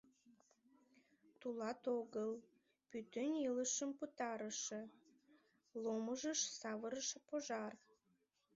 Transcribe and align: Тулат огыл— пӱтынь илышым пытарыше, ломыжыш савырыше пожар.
Тулат 1.39 1.81
огыл— 1.99 2.31
пӱтынь 2.89 3.35
илышым 3.47 3.91
пытарыше, 3.99 4.81
ломыжыш 5.83 6.39
савырыше 6.59 7.19
пожар. 7.27 7.73